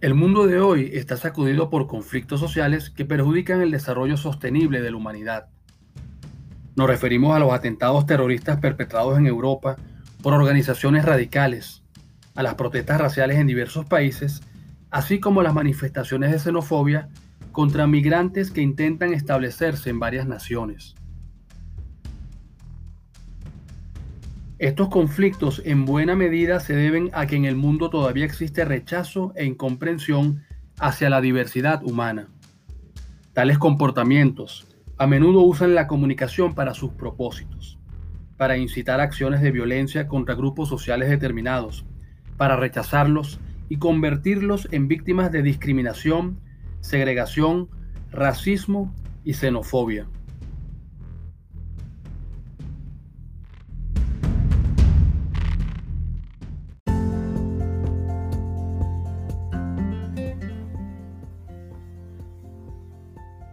El 0.00 0.14
mundo 0.14 0.46
de 0.46 0.60
hoy 0.60 0.92
está 0.92 1.16
sacudido 1.16 1.70
por 1.70 1.88
conflictos 1.88 2.38
sociales 2.38 2.88
que 2.88 3.04
perjudican 3.04 3.60
el 3.62 3.72
desarrollo 3.72 4.16
sostenible 4.16 4.80
de 4.80 4.92
la 4.92 4.96
humanidad. 4.96 5.48
Nos 6.76 6.86
referimos 6.86 7.34
a 7.34 7.40
los 7.40 7.52
atentados 7.52 8.06
terroristas 8.06 8.60
perpetrados 8.60 9.18
en 9.18 9.26
Europa 9.26 9.74
por 10.22 10.34
organizaciones 10.34 11.04
radicales, 11.04 11.82
a 12.36 12.44
las 12.44 12.54
protestas 12.54 13.00
raciales 13.00 13.38
en 13.38 13.48
diversos 13.48 13.86
países, 13.86 14.40
así 14.92 15.18
como 15.18 15.40
a 15.40 15.42
las 15.42 15.54
manifestaciones 15.54 16.30
de 16.30 16.38
xenofobia 16.38 17.08
contra 17.50 17.88
migrantes 17.88 18.52
que 18.52 18.62
intentan 18.62 19.12
establecerse 19.12 19.90
en 19.90 19.98
varias 19.98 20.28
naciones. 20.28 20.94
Estos 24.58 24.88
conflictos 24.88 25.62
en 25.64 25.84
buena 25.84 26.16
medida 26.16 26.58
se 26.58 26.74
deben 26.74 27.10
a 27.12 27.26
que 27.26 27.36
en 27.36 27.44
el 27.44 27.54
mundo 27.54 27.90
todavía 27.90 28.24
existe 28.24 28.64
rechazo 28.64 29.32
e 29.36 29.44
incomprensión 29.44 30.42
hacia 30.80 31.08
la 31.10 31.20
diversidad 31.20 31.84
humana. 31.84 32.28
Tales 33.34 33.56
comportamientos 33.58 34.66
a 34.96 35.06
menudo 35.06 35.42
usan 35.42 35.76
la 35.76 35.86
comunicación 35.86 36.56
para 36.56 36.74
sus 36.74 36.90
propósitos, 36.90 37.78
para 38.36 38.56
incitar 38.56 39.00
acciones 39.00 39.42
de 39.42 39.52
violencia 39.52 40.08
contra 40.08 40.34
grupos 40.34 40.68
sociales 40.68 41.08
determinados, 41.08 41.86
para 42.36 42.56
rechazarlos 42.56 43.38
y 43.68 43.76
convertirlos 43.76 44.66
en 44.72 44.88
víctimas 44.88 45.30
de 45.30 45.42
discriminación, 45.42 46.40
segregación, 46.80 47.68
racismo 48.10 48.92
y 49.22 49.34
xenofobia. 49.34 50.08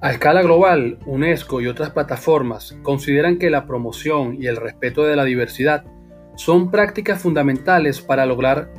A 0.00 0.12
escala 0.12 0.42
global, 0.42 0.98
UNESCO 1.06 1.60
y 1.60 1.66
otras 1.66 1.90
plataformas 1.90 2.78
consideran 2.82 3.36
que 3.36 3.50
la 3.50 3.66
promoción 3.66 4.40
y 4.40 4.46
el 4.46 4.54
respeto 4.54 5.04
de 5.04 5.16
la 5.16 5.24
diversidad 5.24 5.84
son 6.36 6.70
prácticas 6.70 7.20
fundamentales 7.20 8.00
para 8.00 8.24
lograr 8.24 8.72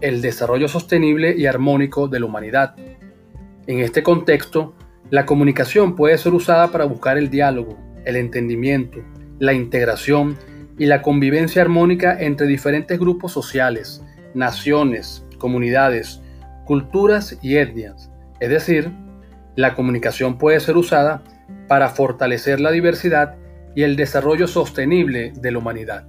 el 0.00 0.22
desarrollo 0.22 0.68
sostenible 0.68 1.34
y 1.36 1.46
armónico 1.46 2.06
de 2.06 2.20
la 2.20 2.26
humanidad. 2.26 2.76
En 3.66 3.80
este 3.80 4.04
contexto, 4.04 4.74
la 5.10 5.26
comunicación 5.26 5.96
puede 5.96 6.16
ser 6.18 6.34
usada 6.34 6.68
para 6.68 6.84
buscar 6.84 7.18
el 7.18 7.30
diálogo, 7.30 7.76
el 8.04 8.14
entendimiento, 8.14 9.00
la 9.40 9.52
integración 9.52 10.36
y 10.78 10.86
la 10.86 11.02
convivencia 11.02 11.62
armónica 11.62 12.16
entre 12.20 12.46
diferentes 12.46 12.96
grupos 12.96 13.32
sociales, 13.32 14.04
naciones, 14.34 15.26
comunidades, 15.38 16.22
culturas 16.64 17.36
y 17.42 17.56
etnias, 17.56 18.08
es 18.38 18.50
decir, 18.50 18.92
la 19.56 19.74
comunicación 19.74 20.38
puede 20.38 20.60
ser 20.60 20.76
usada 20.76 21.22
para 21.68 21.88
fortalecer 21.88 22.60
la 22.60 22.70
diversidad 22.70 23.36
y 23.74 23.82
el 23.82 23.96
desarrollo 23.96 24.46
sostenible 24.46 25.32
de 25.36 25.52
la 25.52 25.58
humanidad. 25.58 26.04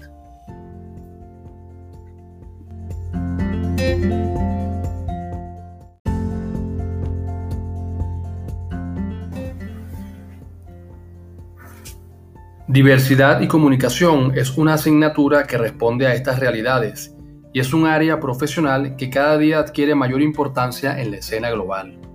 Diversidad 12.68 13.42
y 13.42 13.50
comunicación 13.50 14.32
es 14.34 14.58
una 14.58 14.76
asignatura 14.76 15.46
que 15.46 15.58
responde 15.58 16.08
a 16.08 16.14
estas 16.14 16.40
realidades 16.40 17.14
y 17.52 17.60
es 17.60 17.74
un 17.74 17.86
área 17.86 18.22
profesional 18.22 18.96
que 18.96 19.10
cada 19.10 19.38
día 19.38 19.60
adquiere 19.60 19.94
mayor 19.94 20.22
importancia 20.22 21.02
en 21.02 21.12
la 21.12 21.18
escena 21.18 21.50
global. 21.52 22.11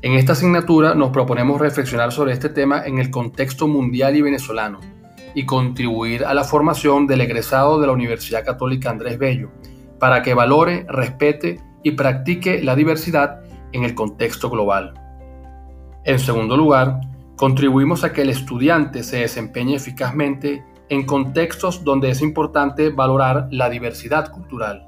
En 0.00 0.12
esta 0.12 0.32
asignatura 0.32 0.94
nos 0.94 1.10
proponemos 1.10 1.60
reflexionar 1.60 2.12
sobre 2.12 2.32
este 2.32 2.48
tema 2.48 2.84
en 2.86 2.98
el 2.98 3.10
contexto 3.10 3.66
mundial 3.66 4.14
y 4.14 4.22
venezolano 4.22 4.78
y 5.34 5.44
contribuir 5.44 6.24
a 6.24 6.34
la 6.34 6.44
formación 6.44 7.08
del 7.08 7.20
egresado 7.20 7.80
de 7.80 7.88
la 7.88 7.92
Universidad 7.92 8.44
Católica 8.44 8.90
Andrés 8.90 9.18
Bello 9.18 9.50
para 9.98 10.22
que 10.22 10.34
valore, 10.34 10.86
respete 10.88 11.60
y 11.82 11.92
practique 11.92 12.62
la 12.62 12.76
diversidad 12.76 13.40
en 13.72 13.82
el 13.82 13.96
contexto 13.96 14.48
global. 14.50 14.94
En 16.04 16.20
segundo 16.20 16.56
lugar, 16.56 17.00
contribuimos 17.34 18.04
a 18.04 18.12
que 18.12 18.22
el 18.22 18.30
estudiante 18.30 19.02
se 19.02 19.18
desempeñe 19.18 19.74
eficazmente 19.74 20.64
en 20.88 21.06
contextos 21.06 21.82
donde 21.82 22.10
es 22.10 22.22
importante 22.22 22.90
valorar 22.90 23.48
la 23.50 23.68
diversidad 23.68 24.30
cultural. 24.30 24.84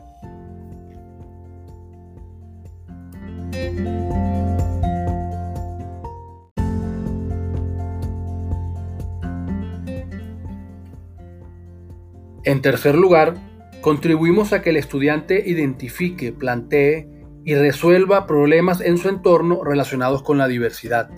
En 12.42 12.62
tercer 12.62 12.94
lugar, 12.94 13.34
contribuimos 13.82 14.54
a 14.54 14.62
que 14.62 14.70
el 14.70 14.78
estudiante 14.78 15.42
identifique, 15.46 16.32
plantee 16.32 17.06
y 17.44 17.54
resuelva 17.54 18.26
problemas 18.26 18.80
en 18.80 18.96
su 18.96 19.10
entorno 19.10 19.62
relacionados 19.62 20.22
con 20.22 20.38
la 20.38 20.48
diversidad. 20.48 21.10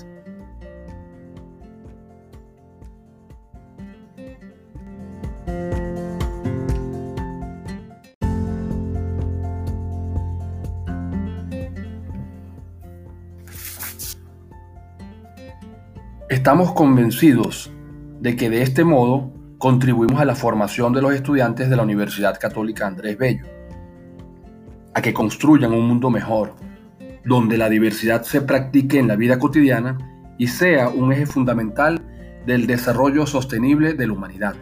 Estamos 16.29 16.73
convencidos 16.73 17.71
de 18.21 18.35
que 18.35 18.51
de 18.51 18.63
este 18.63 18.83
modo 18.83 19.42
contribuimos 19.63 20.21
a 20.21 20.25
la 20.25 20.35
formación 20.35 20.93
de 20.93 21.01
los 21.01 21.15
estudiantes 21.15 21.71
de 21.71 21.77
la 21.77 21.85
Universidad 21.85 22.37
Católica 22.37 22.85
Andrés 22.85 23.17
Bello, 23.17 23.47
a 24.93 25.01
que 25.01 25.15
construyan 25.15 25.73
un 25.73 25.87
mundo 25.87 26.11
mejor, 26.11 26.57
donde 27.25 27.57
la 27.57 27.69
diversidad 27.69 28.25
se 28.25 28.41
practique 28.41 28.99
en 28.99 29.07
la 29.07 29.15
vida 29.15 29.39
cotidiana 29.39 29.99
y 30.37 30.49
sea 30.49 30.89
un 30.89 31.13
eje 31.13 31.27
fundamental 31.27 32.05
del 32.45 32.67
desarrollo 32.67 33.25
sostenible 33.25 33.95
de 33.95 34.09
la 34.09 34.13
humanidad. 34.15 34.57